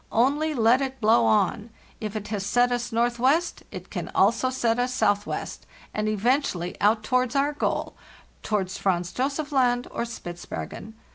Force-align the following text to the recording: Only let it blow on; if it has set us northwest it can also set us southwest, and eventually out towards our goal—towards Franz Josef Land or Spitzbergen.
Only 0.11 0.55
let 0.55 0.81
it 0.81 0.99
blow 0.99 1.27
on; 1.27 1.69
if 1.99 2.15
it 2.15 2.29
has 2.29 2.43
set 2.43 2.71
us 2.71 2.91
northwest 2.91 3.61
it 3.71 3.91
can 3.91 4.09
also 4.15 4.49
set 4.49 4.79
us 4.79 4.91
southwest, 4.91 5.67
and 5.93 6.09
eventually 6.09 6.75
out 6.81 7.03
towards 7.03 7.35
our 7.35 7.53
goal—towards 7.53 8.79
Franz 8.79 9.11
Josef 9.13 9.51
Land 9.51 9.87
or 9.91 10.03
Spitzbergen. 10.05 10.95